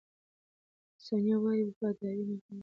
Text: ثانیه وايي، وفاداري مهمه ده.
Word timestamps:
ثانیه 1.05 1.35
وايي، 1.43 1.61
وفاداري 1.67 2.23
مهمه 2.31 2.53
ده. 2.57 2.59